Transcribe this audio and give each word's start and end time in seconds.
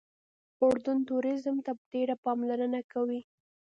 اردن 0.63 0.97
ټوریزم 1.07 1.57
ته 1.65 1.71
ډېره 1.93 2.15
پاملرنه 2.23 2.81
کوي. 2.93 3.21